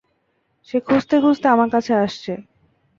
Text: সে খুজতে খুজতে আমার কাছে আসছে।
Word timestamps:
সে 0.69 0.77
খুজতে 0.79 1.15
খুজতে 1.23 1.47
আমার 1.47 1.69
কাছে 1.69 1.91
আসছে। 1.97 2.31